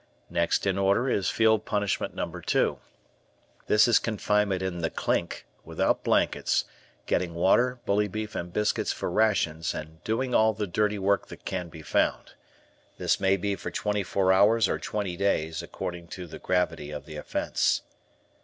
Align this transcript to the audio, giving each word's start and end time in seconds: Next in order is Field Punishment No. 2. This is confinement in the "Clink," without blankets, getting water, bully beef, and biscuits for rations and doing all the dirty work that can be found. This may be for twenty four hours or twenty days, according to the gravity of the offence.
Next 0.31 0.65
in 0.65 0.79
order 0.79 1.07
is 1.11 1.29
Field 1.29 1.63
Punishment 1.63 2.15
No. 2.15 2.25
2. 2.39 2.79
This 3.67 3.87
is 3.87 3.99
confinement 3.99 4.63
in 4.63 4.79
the 4.79 4.89
"Clink," 4.89 5.45
without 5.63 6.03
blankets, 6.03 6.65
getting 7.05 7.35
water, 7.35 7.77
bully 7.85 8.07
beef, 8.07 8.33
and 8.33 8.51
biscuits 8.51 8.91
for 8.91 9.11
rations 9.11 9.75
and 9.75 10.03
doing 10.03 10.33
all 10.33 10.53
the 10.55 10.65
dirty 10.65 10.97
work 10.97 11.27
that 11.27 11.45
can 11.45 11.69
be 11.69 11.83
found. 11.83 12.33
This 12.97 13.19
may 13.19 13.37
be 13.37 13.55
for 13.55 13.69
twenty 13.69 14.01
four 14.01 14.33
hours 14.33 14.67
or 14.67 14.79
twenty 14.79 15.15
days, 15.15 15.61
according 15.61 16.07
to 16.17 16.25
the 16.25 16.39
gravity 16.39 16.89
of 16.89 17.05
the 17.05 17.17
offence. 17.17 17.83